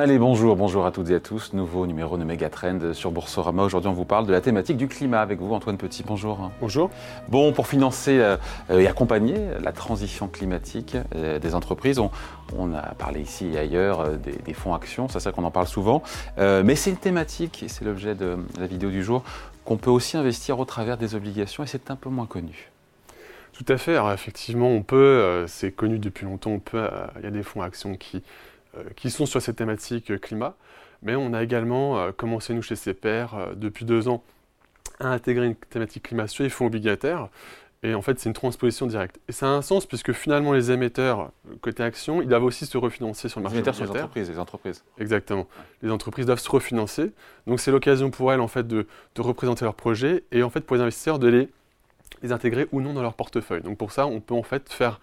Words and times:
Allez, 0.00 0.18
bonjour, 0.18 0.56
bonjour 0.56 0.86
à 0.86 0.92
toutes 0.92 1.10
et 1.10 1.16
à 1.16 1.20
tous. 1.20 1.52
Nouveau 1.52 1.86
numéro 1.86 2.16
de 2.16 2.24
Megatrend 2.24 2.94
sur 2.94 3.10
Boursorama. 3.10 3.64
Aujourd'hui, 3.64 3.90
on 3.90 3.92
vous 3.92 4.06
parle 4.06 4.24
de 4.24 4.32
la 4.32 4.40
thématique 4.40 4.78
du 4.78 4.88
climat 4.88 5.20
avec 5.20 5.40
vous, 5.40 5.52
Antoine 5.52 5.76
Petit. 5.76 6.02
Bonjour. 6.06 6.50
Bonjour. 6.58 6.88
Bon, 7.28 7.52
pour 7.52 7.66
financer 7.66 8.18
euh, 8.18 8.38
et 8.70 8.86
accompagner 8.86 9.36
la 9.62 9.72
transition 9.72 10.26
climatique 10.26 10.96
euh, 11.14 11.38
des 11.38 11.54
entreprises, 11.54 12.00
on, 12.56 12.72
a 12.72 12.94
parlé 12.94 13.20
ici 13.20 13.50
et 13.52 13.58
ailleurs 13.58 14.00
euh, 14.00 14.16
des, 14.16 14.54
fonds 14.54 14.72
actions, 14.72 15.06
c'est 15.08 15.20
ça 15.20 15.32
qu'on 15.32 15.44
en 15.44 15.50
parle 15.50 15.68
souvent. 15.68 16.02
mais 16.38 16.76
c'est 16.76 16.88
une 16.88 16.96
thématique, 16.96 17.62
et 17.62 17.68
c'est 17.68 17.84
l'objet 17.84 18.14
de 18.14 18.38
la 18.58 18.66
vidéo 18.66 18.88
du 18.88 19.04
jour, 19.04 19.22
qu'on 19.66 19.76
peut 19.76 19.90
aussi 19.90 20.16
investir 20.16 20.58
au 20.58 20.64
travers 20.64 20.96
des 20.96 21.14
obligations 21.14 21.62
et 21.62 21.66
c'est 21.66 21.90
un 21.90 21.96
peu 21.96 22.08
moins 22.08 22.26
connu. 22.26 22.70
Tout 23.52 23.64
à 23.68 23.76
fait. 23.76 23.92
Alors 23.92 24.12
effectivement, 24.12 24.70
on 24.70 24.82
peut, 24.82 25.44
c'est 25.46 25.72
connu 25.72 25.98
depuis 25.98 26.24
longtemps, 26.24 26.52
on 26.52 26.60
peut, 26.60 26.88
il 27.18 27.24
y 27.24 27.26
a 27.26 27.30
des 27.30 27.42
fonds 27.42 27.62
actions 27.62 27.96
qui 27.96 28.22
euh, 28.76 28.84
qui 28.94 29.10
sont 29.10 29.26
sur 29.26 29.42
cette 29.42 29.56
thématique 29.56 30.12
euh, 30.12 30.18
climat, 30.18 30.54
mais 31.02 31.16
on 31.16 31.32
a 31.34 31.42
également 31.42 31.98
euh, 31.98 32.12
commencé, 32.12 32.54
nous, 32.54 32.62
chez 32.62 32.76
CPR, 32.76 33.56
depuis 33.56 33.84
deux 33.84 34.06
ans, 34.06 34.22
à 35.00 35.08
intégrer 35.08 35.46
une 35.46 35.56
thématique 35.56 36.04
climat 36.04 36.28
sur 36.28 36.44
les 36.44 36.50
fonds 36.50 36.66
obligataires. 36.66 37.30
Et 37.82 37.94
en 37.94 38.02
fait, 38.02 38.20
c'est 38.20 38.28
une 38.28 38.34
transposition 38.34 38.86
directe. 38.86 39.18
Et 39.26 39.32
ça 39.32 39.46
a 39.46 39.48
un 39.48 39.62
sens 39.62 39.86
puisque 39.86 40.12
finalement, 40.12 40.52
les 40.52 40.70
émetteurs, 40.70 41.32
côté 41.62 41.82
action, 41.82 42.22
ils 42.22 42.28
doivent 42.28 42.44
aussi 42.44 42.64
se 42.64 42.78
refinancer 42.78 43.28
sur 43.28 43.40
le 43.40 43.44
marché 43.44 43.56
les 43.56 43.62
émetteurs 43.62 43.74
sur 43.74 43.84
les 43.86 43.90
entreprises, 43.90 44.30
les 44.30 44.38
entreprises. 44.38 44.84
Exactement. 44.98 45.48
Les 45.82 45.90
entreprises 45.90 46.26
doivent 46.26 46.38
se 46.38 46.50
refinancer. 46.50 47.10
Donc, 47.48 47.58
c'est 47.58 47.72
l'occasion 47.72 48.12
pour 48.12 48.32
elles, 48.32 48.40
en 48.40 48.48
fait, 48.48 48.68
de, 48.68 48.86
de, 49.16 49.20
représenter 49.20 49.64
leurs 49.64 49.74
projets 49.74 50.22
et, 50.30 50.44
en 50.44 50.50
fait, 50.50 50.60
pour 50.60 50.76
les 50.76 50.82
investisseurs, 50.82 51.18
de 51.18 51.26
les, 51.26 51.48
les 52.22 52.32
intégrer 52.32 52.68
ou 52.72 52.80
non 52.80 52.92
dans 52.92 53.02
leur 53.02 53.14
portefeuille. 53.14 53.62
Donc, 53.62 53.78
pour 53.78 53.92
ça, 53.92 54.06
on 54.06 54.20
peut, 54.20 54.34
en 54.34 54.42
fait, 54.42 54.72
faire 54.72 55.00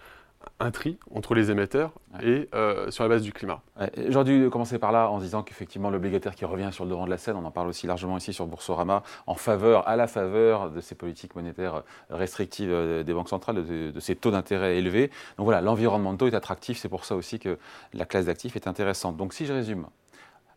un 0.60 0.72
tri 0.72 0.98
entre 1.14 1.36
les 1.36 1.52
émetteurs 1.52 1.92
et 2.22 2.50
euh, 2.54 2.90
sur 2.90 3.04
la 3.04 3.10
base 3.10 3.22
du 3.22 3.32
climat. 3.32 3.62
J'aurais 4.10 4.26
dû 4.26 4.50
commencer 4.50 4.80
par 4.80 4.92
là 4.92 5.10
en 5.10 5.20
disant 5.20 5.44
qu'effectivement 5.44 5.90
l'obligataire 5.90 6.36
qui 6.36 6.46
revient 6.46 6.70
sur 6.72 6.84
le 6.84 6.90
devant 6.90 7.06
de 7.06 7.10
la 7.10 7.18
scène, 7.18 7.36
on 7.36 7.46
en 7.46 7.52
parle 7.52 7.68
aussi 7.68 7.88
largement 7.88 8.18
ici 8.18 8.34
sur 8.34 8.48
Boursorama, 8.48 9.04
en 9.28 9.36
faveur, 9.36 9.88
à 9.88 9.96
la 9.96 10.08
faveur 10.08 10.72
de 10.72 10.82
ces 10.82 10.96
politiques 10.96 11.36
monétaires 11.36 11.84
restrictives 12.10 12.72
euh, 12.72 13.04
des 13.04 13.14
banques 13.14 13.30
centrales, 13.30 13.66
de, 13.66 14.00
ces 14.00 14.16
taux 14.16 14.32
d'intérêt 14.32 14.78
élevés. 14.78 15.12
Donc 15.38 15.46
voilà, 15.46 15.62
l'environnement 15.62 16.14
de 16.14 16.18
taux 16.18 16.28
est 16.28 16.36
attractif, 16.36 16.78
c'est 16.78 16.90
pour 16.90 17.06
ça 17.06 17.16
aussi 17.16 17.40
que 17.40 17.58
la 17.94 18.06
classe 18.06 18.26
d'actifs 18.26 18.56
est 18.56 18.68
intéressante. 18.68 19.18
Donc 19.18 19.34
si 19.34 19.46
je 19.46 19.54
résume, 19.54 19.86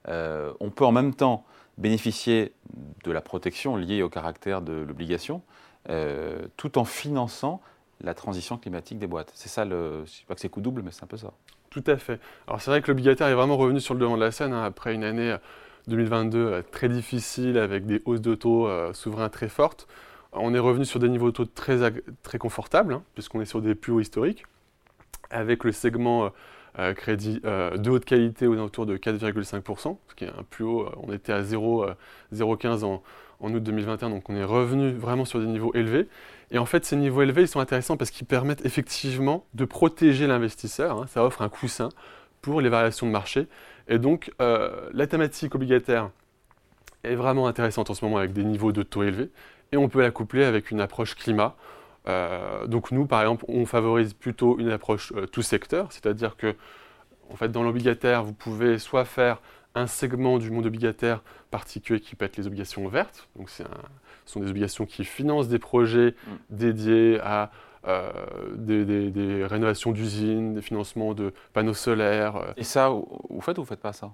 euh, 0.09 0.53
on 0.61 0.71
peut 0.71 0.85
en 0.85 0.93
même 0.93 1.15
temps 1.15 1.45
bénéficier 1.79 2.53
de 3.05 3.13
la 3.13 3.21
protection 3.21 3.77
liée 3.77 4.03
au 4.03 4.09
caractère 4.09 4.63
de 4.63 4.73
l'obligation, 4.73 5.43
tout 6.57 6.79
en 6.79 6.85
finançant 6.85 7.61
la 8.03 8.15
transition 8.15 8.57
climatique 8.57 8.99
des 8.99 9.07
boîtes. 9.07 9.31
C'est 9.35 9.49
ça, 9.49 9.65
le, 9.65 9.97
je 9.97 10.01
ne 10.01 10.07
sais 10.07 10.25
pas 10.27 10.35
que 10.35 10.41
c'est 10.41 10.49
coup 10.49 10.61
double, 10.61 10.83
mais 10.83 10.91
c'est 10.91 11.05
un 11.05 11.07
peu 11.07 11.17
ça. 11.17 11.33
Tout 11.71 11.85
à 11.87 11.97
fait. 11.97 12.21
Alors 12.49 12.61
c'est 12.61 12.71
vrai 12.71 12.83
que 12.83 12.89
l'obligataire 12.89 13.29
est 13.29 13.35
vraiment 13.35 13.57
revenu 13.57 13.81
sur 13.81 13.95
le 13.95 14.01
devant 14.01 14.17
de 14.17 14.21
la 14.21 14.33
scène 14.33 14.53
hein, 14.53 14.65
après 14.65 14.95
une 14.95 15.05
année 15.05 15.37
2022 15.87 16.39
euh, 16.39 16.51
euh, 16.51 16.63
très 16.71 16.89
difficile 16.89 17.59
avec 17.59 17.87
des 17.87 18.03
hausses 18.05 18.21
de 18.21 18.35
taux 18.35 18.67
euh, 18.67 18.93
souverains 18.93 19.29
très 19.29 19.49
fortes. 19.49 19.87
On 20.33 20.55
est 20.55 20.59
revenu 20.59 20.85
sur 20.85 21.01
des 21.01 21.09
niveaux 21.09 21.31
de 21.31 21.37
taux 21.37 21.45
très, 21.45 21.79
très 22.23 22.39
confortables, 22.39 22.95
hein, 22.95 23.03
puisqu'on 23.15 23.41
est 23.41 23.47
sur 23.47 23.61
des 23.61 23.75
plus 23.75 23.93
hauts 23.93 24.01
historiques, 24.01 24.45
avec 25.31 25.65
le 25.65 25.73
segment 25.73 26.31
crédit 26.95 27.41
de 27.41 27.91
haute 27.91 28.05
qualité 28.05 28.47
aux 28.47 28.53
alentours 28.53 28.87
de 28.87 28.97
4,5%, 28.97 29.97
ce 30.09 30.15
qui 30.15 30.25
est 30.25 30.29
un 30.29 30.45
plus 30.49 30.65
haut. 30.65 30.89
on 31.03 31.13
était 31.13 31.33
à 31.33 31.43
0,15 31.43 32.85
en, 32.85 33.03
en 33.41 33.53
août 33.53 33.63
2021, 33.63 34.11
donc 34.11 34.29
on 34.29 34.37
est 34.37 34.45
revenu 34.45 34.93
vraiment 34.93 35.25
sur 35.25 35.41
des 35.41 35.47
niveaux 35.47 35.73
élevés. 35.75 36.07
Et 36.51 36.59
en 36.59 36.67
fait, 36.67 36.85
ces 36.85 36.97
niveaux 36.97 37.23
élevés, 37.23 37.43
ils 37.43 37.49
sont 37.49 37.61
intéressants 37.61 37.97
parce 37.97 38.11
qu'ils 38.11 38.27
permettent 38.27 38.65
effectivement 38.65 39.47
de 39.55 39.65
protéger 39.65 40.27
l'investisseur. 40.27 41.01
Hein. 41.01 41.07
ça 41.09 41.25
offre 41.25 41.43
un 41.43 41.49
coussin 41.49 41.89
pour 42.43 42.61
les 42.61 42.69
variations 42.69 43.07
de 43.07 43.13
marché. 43.13 43.47
Et 43.89 43.99
donc, 43.99 44.33
euh, 44.41 44.89
la 44.93 45.07
thématique 45.07 45.55
obligataire 45.55 46.11
est 47.05 47.15
vraiment 47.15 47.47
intéressante 47.47 47.91
en 47.91 47.95
ce 47.95 48.05
moment 48.05 48.19
avec 48.19 48.33
des 48.33 48.45
niveaux 48.45 48.73
de 48.73 48.83
taux 48.83 49.03
élevés. 49.03 49.31
Et 49.73 49.77
on 49.77 49.89
peut 49.89 50.01
la 50.01 50.11
coupler 50.11 50.45
avec 50.45 50.71
une 50.71 50.81
approche 50.81 51.15
climat. 51.15 51.57
Euh, 52.09 52.67
donc 52.67 52.91
nous, 52.93 53.07
par 53.07 53.21
exemple, 53.21 53.45
on 53.49 53.67
favorise 53.67 54.15
plutôt 54.15 54.59
une 54.59 54.71
approche 54.71 55.13
euh, 55.15 55.27
tout 55.27 55.43
secteur, 55.43 55.93
c'est-à-dire 55.93 56.37
que 56.37 56.57
en 57.31 57.37
fait, 57.37 57.49
dans 57.49 57.63
l'obligataire, 57.63 58.25
vous 58.25 58.33
pouvez 58.33 58.79
soit 58.79 59.05
faire 59.05 59.41
un 59.75 59.87
segment 59.87 60.39
du 60.39 60.51
monde 60.51 60.67
obligataire 60.67 61.23
particulier 61.51 62.01
qui 62.01 62.17
peut 62.17 62.25
être 62.25 62.37
les 62.37 62.47
obligations 62.47 62.87
vertes. 62.89 63.29
Donc, 63.37 63.51
ce 63.51 63.65
sont 64.27 64.41
des 64.41 64.51
obligations 64.51 64.87
qui 64.87 65.05
financent 65.05 65.49
des 65.49 65.59
projets 65.59 66.15
mm. 66.27 66.31
dédiés 66.51 67.21
à 67.21 67.51
euh, 67.87 68.11
des, 68.57 69.45
rénovations 69.47 69.93
d'usines, 69.93 70.55
des 70.55 70.61
financements 70.61 71.15
de 71.15 71.33
panneaux 71.53 71.75
solaires. 71.75 72.37
Euh. 72.37 72.53
Et 72.57 72.65
ça, 72.65 72.91
vous 72.91 73.41
faites 73.41 73.57
ou 73.59 73.63
vous 73.63 73.67
ne 73.67 73.69
faites 73.69 73.81
pas 73.81 73.93
ça? 73.93 74.13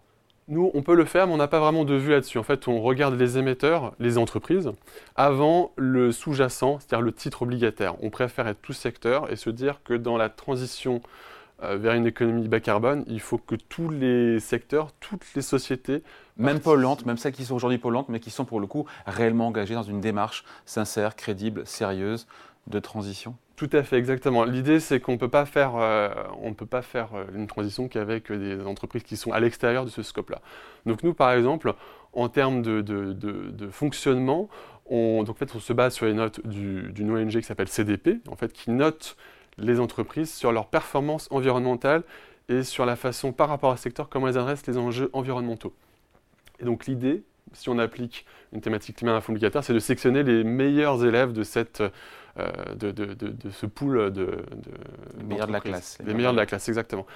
Nous, 0.49 0.71
on 0.75 0.83
peut 0.83 0.95
le 0.95 1.05
faire, 1.05 1.27
mais 1.27 1.33
on 1.33 1.39
n'a 1.39 1.49
pas 1.49 1.59
vraiment 1.59 1.85
de 1.85 1.95
vue 1.95 2.13
là-dessus. 2.13 2.39
En 2.39 2.45
fait, 2.45 2.69
on 2.69 2.81
regarde 2.81 3.19
les 3.19 3.37
émetteurs, 3.37 3.95
les 3.99 4.17
entreprises, 4.17 4.71
avant 5.17 5.73
le 5.75 6.13
sous-jacent, 6.13 6.79
c'est-à-dire 6.79 7.03
le 7.03 7.13
titre 7.13 7.43
obligataire. 7.43 8.01
On 8.05 8.11
préfère 8.11 8.47
être 8.47 8.63
tout 8.63 8.73
secteur 8.73 9.33
et 9.33 9.37
se 9.37 9.51
dire 9.51 9.81
que 9.83 9.95
dans 9.95 10.17
la 10.17 10.29
transition 10.29 11.01
vers 11.63 11.95
une 11.95 12.07
économie 12.07 12.49
bas 12.49 12.61
carbone, 12.61 13.05
il 13.07 13.21
faut 13.21 13.39
que 13.39 13.55
tous 13.55 13.89
les 13.89 14.41
secteurs, 14.41 14.93
toutes 15.01 15.25
les 15.35 15.43
sociétés... 15.43 16.03
Même 16.37 16.61
polluantes, 16.61 17.07
même 17.07 17.17
celles 17.17 17.33
qui 17.33 17.47
sont 17.47 17.55
aujourd'hui 17.55 17.79
polluantes, 17.79 18.11
mais 18.11 18.21
qui 18.21 18.31
sont 18.31 18.45
pour 18.45 18.61
le 18.61 18.67
coup 18.67 18.85
réellement 19.07 19.47
engagées 19.47 19.75
dans 19.75 19.83
une 19.83 20.03
démarche 20.03 20.45
sincère, 20.67 21.17
crédible, 21.17 21.67
sérieuse 21.67 22.27
de 22.67 22.79
transition 22.79 23.37
tout 23.57 23.71
à 23.73 23.83
fait, 23.83 23.97
exactement. 23.97 24.45
L'idée, 24.45 24.81
c'est 24.81 25.01
qu'on 25.01 25.13
ne 25.13 25.17
peut 25.17 25.31
pas 25.31 25.47
faire, 25.47 25.77
euh, 25.77 26.11
on 26.43 26.53
peut 26.53 26.67
pas 26.67 26.83
faire 26.83 27.15
euh, 27.15 27.25
une 27.35 27.47
transition 27.47 27.89
qu'avec 27.89 28.31
des 28.31 28.61
entreprises 28.67 29.03
qui 29.03 29.17
sont 29.17 29.33
à 29.33 29.41
l'extérieur 29.41 29.87
de 29.87 29.91
ce 29.91 30.03
scope-là. 30.03 30.43
Donc 30.85 31.03
nous, 31.03 31.15
par 31.15 31.33
exemple, 31.33 31.73
en 32.13 32.29
termes 32.29 32.61
de, 32.61 32.83
de, 32.83 33.69
fonctionnement, 33.69 34.51
on, 34.85 35.23
donc, 35.23 35.37
en 35.37 35.39
fait, 35.39 35.55
on 35.55 35.59
se 35.59 35.73
base 35.73 35.95
sur 35.95 36.05
les 36.05 36.13
notes 36.13 36.47
d'une 36.47 37.11
ONG 37.11 37.31
qui 37.31 37.43
s'appelle 37.43 37.69
CDP, 37.69 38.21
en 38.29 38.37
fait, 38.37 38.53
qui 38.53 38.71
note 38.71 39.17
les 39.59 39.81
entreprises 39.81 40.33
sur 40.33 40.53
leur 40.53 40.67
performance 40.67 41.29
environnementale 41.31 42.03
et 42.49 42.63
sur 42.63 42.87
la 42.87 42.97
façon 42.97 43.33
par 43.33 43.49
rapport 43.49 43.73
à 43.73 43.77
ce 43.77 43.85
secteur 43.85 44.09
comment 44.09 44.29
elles 44.29 44.39
adressent 44.39 44.67
les 44.67 44.79
enjeux 44.79 45.11
environnementaux. 45.13 45.75
Et 46.61 46.65
donc 46.65 46.87
l'idée, 46.87 47.25
si 47.53 47.69
on 47.69 47.79
applique 47.79 48.27
une 48.53 48.61
thématique 48.61 48.97
climat 48.97 49.17
à 49.17 49.21
fond 49.21 49.33
obligatoire, 49.33 49.65
c'est 49.65 49.75
de 49.75 49.79
sélectionner 49.79 50.23
les 50.23 50.45
meilleurs 50.45 51.05
élèves 51.05 51.33
de, 51.33 51.43
cette, 51.43 51.81
euh, 51.81 52.51
de, 52.75 52.91
de, 52.91 53.15
de, 53.15 53.51
ce 53.51 53.67
pool 53.67 54.13
de, 54.13 54.45
les 55.19 55.25
meilleurs 55.25 55.47
de 55.47 55.53
la 55.53 55.61
classe. 55.61 55.99
Les, 56.05 56.15
meilleurs 56.15 56.33
de 56.33 56.39
la 56.39 56.47
classe, 56.47 56.69
exactement. 56.69 57.07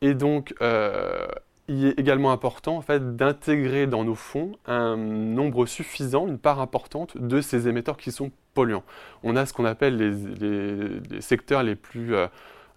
Et 0.00 0.14
donc, 0.14 0.54
euh, 0.60 1.26
il 1.68 1.86
est 1.86 1.98
également 1.98 2.32
important 2.32 2.76
en 2.76 2.80
fait, 2.80 3.16
d'intégrer 3.16 3.86
dans 3.86 4.04
nos 4.04 4.14
fonds 4.14 4.52
un 4.66 4.96
nombre 4.96 5.66
suffisant, 5.66 6.26
une 6.26 6.38
part 6.38 6.60
importante 6.60 7.16
de 7.18 7.40
ces 7.40 7.68
émetteurs 7.68 7.98
qui 7.98 8.10
sont 8.10 8.30
polluants. 8.58 8.82
On 9.22 9.36
a 9.36 9.46
ce 9.46 9.52
qu'on 9.52 9.64
appelle 9.64 9.96
les, 9.96 11.20
secteurs 11.20 11.62
les 11.62 11.76
plus... 11.76 12.14
Euh, 12.16 12.26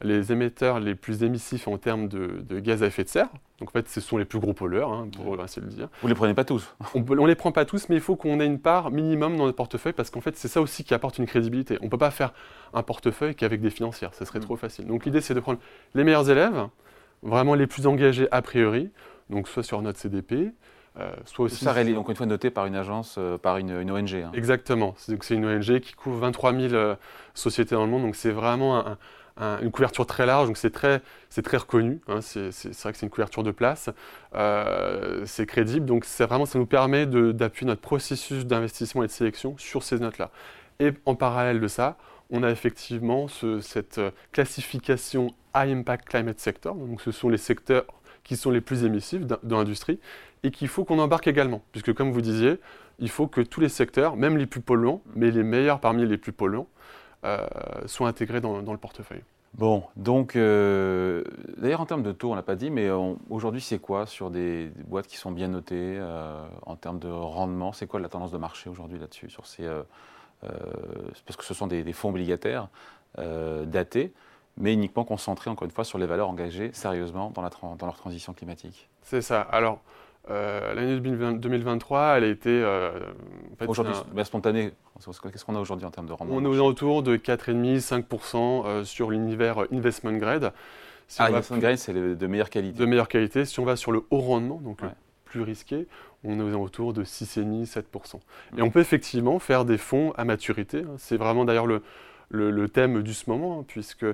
les 0.04 0.32
émetteurs 0.32 0.80
les 0.80 0.96
plus 0.96 1.24
émissifs 1.24 1.68
en 1.68 1.78
termes 1.78 2.08
de, 2.08 2.60
gaz 2.60 2.82
à 2.84 2.88
effet 2.88 3.04
de 3.04 3.10
serre. 3.10 3.30
Donc 3.60 3.70
en 3.70 3.72
fait, 3.74 3.88
ce 3.88 4.02
sont 4.02 4.18
les 4.18 4.26
plus 4.26 4.40
gros 4.40 4.54
pollueurs, 4.54 4.92
hein, 4.92 5.08
pour 5.16 5.40
ainsi 5.40 5.60
le 5.60 5.68
dire. 5.68 5.90
Vous 6.02 6.08
ne 6.08 6.14
les 6.14 6.18
prenez 6.18 6.34
pas 6.34 6.44
tous 6.44 6.76
On 6.96 7.02
ne 7.02 7.28
les 7.28 7.36
prend 7.36 7.52
pas 7.52 7.66
tous, 7.66 7.88
mais 7.90 7.96
il 7.96 8.02
faut 8.02 8.16
qu'on 8.16 8.40
ait 8.40 8.46
une 8.46 8.60
part 8.60 8.90
minimum 8.90 9.38
dans 9.38 9.46
notre 9.46 9.58
portefeuille, 9.58 9.94
parce 9.94 10.10
qu'en 10.10 10.22
fait, 10.22 10.36
c'est 10.38 10.48
ça 10.48 10.62
aussi 10.62 10.84
qui 10.84 10.96
apporte 10.96 11.20
une 11.20 11.28
crédibilité. 11.28 11.78
On 11.82 11.86
ne 11.86 11.90
peut 11.90 12.00
pas 12.00 12.10
faire 12.10 12.34
un 12.74 12.82
portefeuille 12.82 13.36
qu'avec 13.36 13.62
des 13.62 13.70
financières, 13.70 14.14
ça 14.16 14.26
serait 14.26 14.40
mm. 14.40 14.44
trop 14.44 14.56
facile. 14.56 14.88
Donc 14.88 15.06
l'idée, 15.06 15.22
c'est 15.22 15.36
de 15.36 15.40
prendre 15.40 15.60
les 15.94 16.04
meilleurs 16.04 16.30
élèves, 16.32 16.68
vraiment 17.22 17.54
les 17.54 17.68
plus 17.68 17.86
engagés 17.86 18.28
a 18.32 18.42
priori, 18.42 18.90
donc 19.30 19.48
soit 19.48 19.64
sur 19.64 19.82
notre 19.84 20.00
CDP, 20.00 20.52
euh, 21.00 21.12
soit 21.26 21.46
aussi. 21.46 21.64
Ça 21.64 21.84
donc 21.86 22.10
une 22.10 22.16
fois 22.16 22.26
noté 22.26 22.50
par 22.50 22.66
une 22.66 22.76
agence, 22.76 23.16
euh, 23.18 23.38
par 23.38 23.58
une, 23.58 23.90
ONG. 23.90 24.14
Hein. 24.16 24.32
Exactement. 24.34 24.94
C'est 24.98 25.36
une 25.36 25.46
ONG 25.46 25.80
qui 25.80 25.94
couvre 25.94 26.20
23 26.20 26.54
000 26.54 26.74
euh, 26.74 26.96
sociétés 27.34 27.76
dans 27.76 27.86
le 27.86 27.92
monde, 27.92 28.02
donc 28.04 28.16
c'est 28.16 28.32
vraiment 28.32 28.98
une 29.40 29.72
couverture 29.72 30.06
très 30.06 30.26
large, 30.26 30.48
donc 30.48 30.58
c'est 30.58 30.70
très, 30.70 31.02
très 31.44 31.58
reconnu. 31.58 32.02
Hein. 32.08 32.20
c'est 32.22 32.50
vrai 32.50 32.92
que 32.92 32.98
c'est 32.98 33.06
une 33.06 33.10
couverture 33.10 33.42
de 33.42 33.52
place. 33.52 33.90
c'est 35.26 35.46
crédible, 35.46 35.86
donc 35.86 36.06
vraiment 36.20 36.46
ça 36.46 36.60
nous 36.60 36.66
permet 36.66 37.06
d'appuyer 37.06 37.68
notre 37.68 37.82
processus 37.82 38.46
d'investissement 38.46 39.04
et 39.04 39.08
de 39.08 39.12
sélection 39.12 39.56
sur 39.58 39.84
ces 39.84 39.98
notes-là. 39.98 40.30
Et 40.80 40.92
en 41.06 41.16
parallèle 41.16 41.62
de 41.62 41.68
ça, 41.68 41.98
on 42.30 42.44
a 42.44 42.52
effectivement 42.52 43.28
cette 43.62 44.02
classification 44.34 45.34
High 45.56 45.72
Impact 45.72 46.10
Climate 46.10 46.40
Sector. 46.40 46.76
Donc 46.76 47.02
ce 47.02 47.12
sont 47.12 47.30
les 47.30 47.38
secteurs 47.38 47.86
qui 48.24 48.36
sont 48.36 48.52
les 48.52 48.62
plus 48.62 48.84
émissifs 48.84 49.26
dans 49.26 49.58
l'industrie 49.58 50.00
et 50.44 50.52
qu'il 50.52 50.68
faut 50.68 50.86
qu'on 50.86 51.00
embarque 51.00 51.28
également. 51.28 51.62
Puisque 51.72 51.94
comme 51.94 52.12
vous 52.12 52.22
disiez, 52.22 52.60
il 53.00 53.10
faut 53.10 53.28
que 53.28 53.42
tous 53.42 53.60
les 53.60 53.70
secteurs, 53.70 54.16
même 54.16 54.38
les 54.38 54.46
plus 54.46 54.62
polluants, 54.62 55.02
mais 55.16 55.32
les 55.32 55.44
meilleurs 55.44 55.80
parmi 55.80 56.06
les 56.06 56.18
plus 56.18 56.32
polluants, 56.32 56.68
euh, 57.24 57.46
soient 57.86 58.08
intégrés 58.08 58.42
dans, 58.42 58.60
le 58.60 58.78
portefeuille. 58.78 59.24
Bon, 59.54 59.84
donc, 59.98 60.36
euh, 60.36 61.24
d'ailleurs 61.58 61.82
en 61.82 61.86
termes 61.86 62.04
de 62.04 62.14
taux, 62.14 62.32
on 62.32 62.36
l'a 62.36 62.42
pas 62.42 62.56
dit, 62.56 62.72
mais 62.72 62.90
aujourd'hui 63.30 63.62
c'est 63.62 63.80
quoi 63.80 64.06
sur 64.06 64.32
des, 64.32 64.72
boîtes 64.88 65.08
qui 65.08 65.18
sont 65.18 65.32
bien 65.32 65.50
notées 65.50 65.98
euh, 66.00 66.44
en 66.66 66.76
termes 66.76 67.00
de 67.00 67.10
rendement? 67.10 67.74
C'est 67.74 67.86
quoi 67.86 68.00
la 68.00 68.10
tendance 68.10 68.32
de 68.32 68.38
marché 68.38 68.70
aujourd'hui 68.70 68.98
là-dessus 68.98 69.30
sur 69.30 69.46
ces, 69.46 69.68
Parce 70.42 71.38
que 71.38 71.44
ce 71.44 71.54
sont 71.54 71.68
des, 71.68 71.94
fonds 71.94 72.10
obligataires, 72.10 72.70
datés, 73.18 74.14
mais 74.58 74.74
uniquement 74.74 75.04
concentrés, 75.04 75.50
encore 75.50 75.66
une 75.66 75.72
fois, 75.72 75.84
sur 75.84 76.00
les 76.00 76.06
valeurs 76.08 76.30
engagées 76.30 76.72
sérieusement 76.74 77.30
dans, 77.32 77.42
la 77.42 77.50
dans 77.78 77.86
leur 77.86 77.98
transition 77.98 78.34
climatique? 78.34 78.90
C'est 79.04 79.22
ça. 79.22 79.42
Alors, 79.42 79.82
euh, 80.30 80.74
l'année 80.74 81.00
2023, 81.00 82.18
elle 82.18 82.24
a 82.24 82.28
été. 82.28 82.50
Euh, 82.50 82.92
aujourd'hui, 83.68 83.94
spontanée, 84.24 84.72
qu'est-ce 85.00 85.46
qu'on 85.46 85.56
a 85.56 85.60
aujourd'hui 85.60 85.86
en 85.86 85.92
termes 85.92 86.08
de 86.08 86.14
rendement 86.14 86.36
On 86.36 86.44
est 86.44 86.48
aux 86.48 86.56
alentours 86.56 87.02
de 87.02 87.18
4,5-5% 87.18 88.66
euh, 88.66 88.84
sur 88.84 89.10
l'univers 89.10 89.66
investment 89.72 90.18
grade. 90.18 90.54
ah, 91.18 91.26
investment 91.26 91.58
grade, 91.58 91.78
c'est 91.78 91.94
de 91.94 92.28
meilleure 92.28 92.50
qualité. 92.50 92.78
De 92.78 92.86
meilleure 92.86 93.08
qualité. 93.08 93.46
Si 93.46 93.60
on 93.60 93.66
va 93.66 93.76
sur 93.76 93.92
le 93.92 94.04
haut 94.12 94.20
rendement, 94.20 94.62
donc 94.64 94.82
plus 95.26 95.42
risqué, 95.42 95.88
on 96.24 96.40
est 96.40 96.44
aux 96.44 96.50
alentours 96.50 96.94
de 96.94 97.04
6,5-7%. 97.04 98.20
Et 98.58 98.62
on 98.62 98.70
peut 98.70 98.82
effectivement 98.82 99.40
faire 99.40 99.66
des 99.66 99.78
fonds 99.78 100.14
à 100.18 100.26
maturité. 100.26 100.80
Hein. 100.80 100.96
C'est 100.98 101.18
vraiment 101.18 101.46
d'ailleurs 101.46 101.66
le, 101.66 101.82
le, 102.32 102.70
thème 102.70 103.04
du 103.04 103.14
ce 103.14 103.30
moment, 103.30 103.60
hein, 103.60 103.66
puisque 103.68 104.06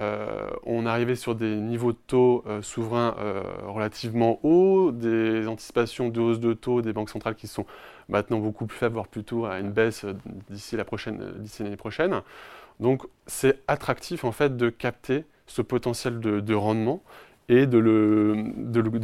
euh, 0.00 0.50
on 0.64 0.86
arrivait 0.86 1.16
sur 1.16 1.34
des 1.34 1.56
niveaux 1.56 1.92
de 1.92 1.98
taux 2.06 2.44
euh, 2.46 2.62
souverains 2.62 3.16
euh, 3.18 3.42
relativement 3.66 4.40
hauts, 4.42 4.92
des 4.92 5.46
anticipations 5.46 6.08
de 6.08 6.20
hausse 6.20 6.40
de 6.40 6.52
taux 6.52 6.82
des 6.82 6.92
banques 6.92 7.10
centrales 7.10 7.34
qui 7.34 7.46
sont 7.46 7.66
maintenant 8.08 8.38
beaucoup 8.38 8.66
plus 8.66 8.78
faibles, 8.78 8.94
voire 8.94 9.08
plutôt 9.08 9.46
à 9.46 9.58
une 9.58 9.72
baisse 9.72 10.06
d'ici 10.50 10.76
la 10.76 10.84
prochaine, 10.84 11.34
l'année 11.60 11.76
prochaine. 11.76 12.22
Donc 12.80 13.06
c'est 13.26 13.60
attractif 13.68 14.24
en 14.24 14.32
fait 14.32 14.56
de 14.56 14.68
capter 14.68 15.24
ce 15.46 15.62
potentiel 15.62 16.20
de, 16.20 16.54
rendement 16.54 17.02
et 17.48 17.66
de, 17.66 17.78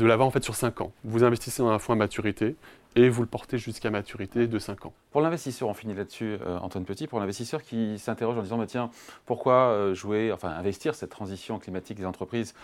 l'avoir 0.04 0.28
en 0.28 0.30
fait 0.30 0.42
sur 0.42 0.54
5 0.54 0.80
ans. 0.80 0.92
Vous 1.04 1.24
investissez 1.24 1.62
dans 1.62 1.68
un 1.68 1.78
fonds 1.78 1.92
à 1.92 1.96
maturité, 1.96 2.56
et 2.96 3.08
vous 3.08 3.22
le 3.22 3.28
portez 3.28 3.58
jusqu'à 3.58 3.90
maturité 3.90 4.46
de 4.46 4.58
5 4.58 4.86
ans. 4.86 4.92
Pour 5.12 5.20
l'investisseur, 5.20 5.68
on 5.68 5.74
finit 5.74 5.94
là-dessus, 5.94 6.38
euh, 6.44 6.58
Antoine 6.58 6.84
Petit, 6.84 7.06
pour 7.06 7.20
l'investisseur 7.20 7.62
qui 7.62 7.98
s'interroge 7.98 8.38
en 8.38 8.42
disant 8.42 8.58
bah, 8.58 8.66
tiens, 8.66 8.90
pourquoi 9.26 9.54
euh, 9.54 9.94
jouer, 9.94 10.32
enfin 10.32 10.48
investir 10.50 10.94
cette 10.94 11.10
transition 11.10 11.58
climatique 11.58 11.98
des 11.98 12.06
entreprises 12.06 12.54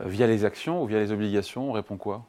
euh, 0.00 0.08
via 0.08 0.26
les 0.26 0.44
actions 0.44 0.82
ou 0.82 0.86
via 0.86 0.98
les 0.98 1.12
obligations 1.12 1.70
On 1.70 1.72
répond 1.72 1.96
quoi? 1.96 2.24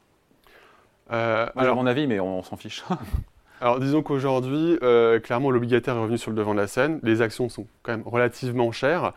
Alors, 1.11 1.49
à 1.55 1.73
mon 1.73 1.87
avis, 1.87 2.05
mais 2.05 2.19
on, 2.19 2.43
s'en 2.43 2.55
fiche. 2.55 2.83
alors 3.61 3.79
disons 3.79 4.03
qu'aujourd'hui, 4.03 4.77
clairement, 5.23 5.49
l'obligataire 5.49 5.95
est 5.95 6.01
revenu 6.01 6.19
sur 6.19 6.29
le 6.29 6.37
devant 6.37 6.53
de 6.53 6.59
la 6.59 6.67
scène. 6.67 6.99
Les 7.01 7.23
actions 7.23 7.49
sont 7.49 7.65
quand 7.81 7.93
même 7.93 8.03
relativement 8.05 8.71
chères. 8.71 9.13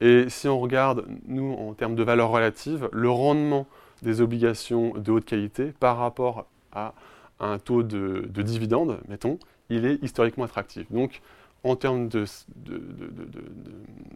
Et 0.00 0.30
si 0.30 0.48
on 0.48 0.58
regarde, 0.58 1.04
nous, 1.26 1.52
en 1.52 1.74
termes 1.74 1.96
de 1.96 2.02
valeur 2.02 2.30
relative, 2.30 2.88
le 2.92 3.10
rendement 3.10 3.66
des 4.00 4.22
obligations 4.22 4.94
de 4.96 5.12
haute 5.12 5.26
qualité 5.26 5.74
par 5.78 5.98
rapport 5.98 6.46
à 6.72 6.94
un 7.46 7.58
taux 7.58 7.82
de, 7.82 8.28
de 8.28 8.42
dividende, 8.42 9.00
mettons, 9.08 9.38
il 9.70 9.84
est 9.86 10.02
historiquement 10.02 10.44
attractif. 10.44 10.90
Donc, 10.90 11.20
en 11.62 11.76
termes 11.76 12.08
de, 12.08 12.24
de, 12.56 12.80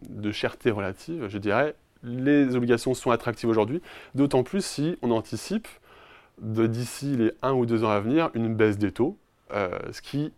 de, 0.09 0.31
cherté 0.31 0.69
relative, 0.69 1.27
je 1.27 1.37
dirais, 1.37 1.75
les 2.03 2.55
obligations 2.55 2.93
sont 2.93 3.11
attractives 3.11 3.49
aujourd'hui, 3.49 3.81
d'autant 4.13 4.43
plus 4.43 4.63
si 4.63 4.97
on 5.01 5.11
anticipe 5.11 5.67
d'ici 6.41 7.17
les 7.17 7.31
un 7.41 7.53
ou 7.53 7.65
deux 7.65 7.83
ans 7.83 7.89
à 7.89 7.99
venir 7.99 8.29
une 8.33 8.53
baisse 8.53 8.77
des 8.77 8.91
taux, 8.91 9.17
euh, 9.51 9.69
ce 9.91 10.01
qui 10.01 10.31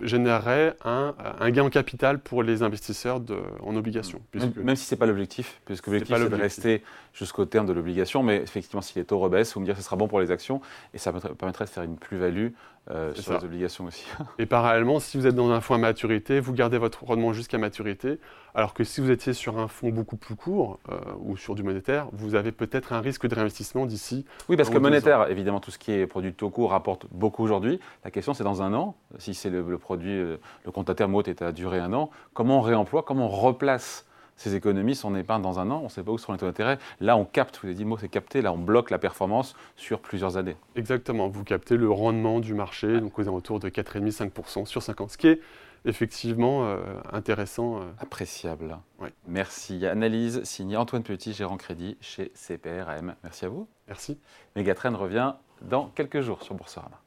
générerait 0.00 0.76
un, 0.84 1.14
gain 1.50 1.64
en 1.64 1.70
capital 1.70 2.18
pour 2.18 2.42
les 2.42 2.62
investisseurs 2.62 3.20
en 3.62 3.76
obligations. 3.76 4.20
Même, 4.56 4.76
si 4.76 4.84
ce 4.84 4.94
n'est 4.94 4.98
pas 4.98 5.06
l'objectif, 5.06 5.60
puisque 5.64 5.86
l'objectif 5.86 6.16
c'est 6.16 6.28
de 6.28 6.34
rester 6.34 6.82
jusqu'au 7.12 7.44
terme 7.44 7.66
de 7.66 7.72
l'obligation, 7.72 8.22
mais 8.22 8.36
effectivement 8.36 8.82
si 8.82 8.98
les 8.98 9.04
taux 9.04 9.18
rebaissent, 9.18 9.54
vous 9.54 9.60
me 9.60 9.64
dire 9.64 9.74
que 9.74 9.80
ce 9.80 9.86
sera 9.86 9.96
bon 9.96 10.08
pour 10.08 10.20
les 10.20 10.30
actions 10.30 10.60
et 10.92 10.98
ça 10.98 11.12
permettrait 11.12 11.64
de 11.64 11.70
faire 11.70 11.84
une 11.84 11.96
plus-value 11.96 12.48
euh, 12.90 13.14
sur 13.14 13.38
les 13.38 13.44
obligations 13.44 13.86
aussi. 13.86 14.04
et 14.38 14.46
parallèlement, 14.46 15.00
si 15.00 15.16
vous 15.16 15.26
êtes 15.26 15.34
dans 15.34 15.50
un 15.50 15.60
fonds 15.60 15.74
à 15.74 15.78
maturité, 15.78 16.40
vous 16.40 16.52
gardez 16.52 16.78
votre 16.78 17.04
rendement 17.04 17.32
jusqu'à 17.32 17.56
maturité, 17.56 18.18
alors 18.54 18.72
que 18.72 18.84
si 18.84 19.00
vous 19.00 19.10
étiez 19.10 19.32
sur 19.32 19.58
un 19.58 19.68
fonds 19.68 19.90
beaucoup 19.90 20.16
plus 20.16 20.36
court 20.36 20.78
euh, 20.88 20.98
ou 21.18 21.36
sur 21.36 21.54
du 21.54 21.62
monétaire, 21.62 22.08
vous 22.12 22.34
avez 22.34 22.52
peut-être 22.52 22.92
un 22.92 23.00
risque 23.00 23.26
de 23.26 23.34
réinvestissement 23.34 23.84
d'ici. 23.84 24.24
Oui, 24.48 24.56
parce 24.56 24.70
que 24.70 24.78
monétaire, 24.78 25.28
évidemment, 25.28 25.60
tout 25.60 25.70
ce 25.70 25.78
qui 25.78 25.92
est 25.92 26.06
produit 26.06 26.30
de 26.30 26.36
taux 26.36 26.50
court 26.50 26.70
rapporte 26.70 27.06
beaucoup 27.10 27.42
aujourd'hui. 27.42 27.80
La 28.04 28.10
question, 28.10 28.32
c'est 28.32 28.44
dans 28.44 28.62
un 28.62 28.72
an, 28.72 28.96
si 29.18 29.34
c'est 29.34 29.50
le, 29.50 29.78
produit, 29.78 30.12
euh, 30.12 30.36
le 30.64 30.70
compte 30.70 30.88
à 30.88 30.94
terme 30.94 31.14
haute 31.14 31.28
est 31.28 31.42
à 31.42 31.52
durer 31.52 31.80
un 31.80 31.92
an, 31.92 32.10
comment 32.32 32.58
on 32.58 32.62
réemploie, 32.62 33.02
comment 33.02 33.26
on 33.26 33.28
replace 33.28 34.06
ces 34.36 34.54
économies, 34.54 34.94
son 34.94 35.14
épargne 35.14 35.42
dans 35.42 35.58
un 35.60 35.70
an, 35.70 35.80
on 35.80 35.84
ne 35.84 35.88
sait 35.88 36.02
pas 36.02 36.10
où 36.10 36.18
seront 36.18 36.32
les 36.32 36.38
taux 36.38 36.46
d'intérêt. 36.46 36.78
Là, 37.00 37.16
on 37.16 37.24
capte, 37.24 37.58
vous 37.60 37.68
avez 37.68 37.74
dit 37.74 37.82
le 37.82 37.88
mot, 37.88 37.96
c'est 37.98 38.08
capter, 38.08 38.42
là, 38.42 38.52
on 38.52 38.58
bloque 38.58 38.90
la 38.90 38.98
performance 38.98 39.54
sur 39.76 40.00
plusieurs 40.00 40.36
années. 40.36 40.56
Exactement, 40.76 41.28
vous 41.28 41.44
captez 41.44 41.76
le 41.76 41.90
rendement 41.90 42.40
du 42.40 42.54
marché, 42.54 43.00
donc 43.00 43.18
aux 43.18 43.22
alentours 43.22 43.60
de 43.60 43.68
4,5-5% 43.68 44.66
sur 44.66 44.82
5 44.82 45.00
ans, 45.02 45.08
ce 45.08 45.18
qui 45.18 45.28
est 45.28 45.40
effectivement 45.84 46.64
euh, 46.64 46.78
intéressant. 47.12 47.80
Euh. 47.80 47.84
Appréciable. 47.98 48.78
Merci. 49.26 49.86
Analyse 49.86 50.42
signée 50.44 50.76
Antoine 50.76 51.02
Petit, 51.02 51.32
gérant 51.32 51.56
crédit 51.56 51.96
chez 52.00 52.32
CPRM. 52.34 53.14
Merci 53.22 53.44
à 53.44 53.48
vous. 53.48 53.68
Merci. 53.88 54.18
Megatrend 54.56 54.96
revient 54.96 55.34
dans 55.62 55.88
quelques 55.88 56.20
jours 56.20 56.42
sur 56.42 56.54
Boursorama. 56.54 57.00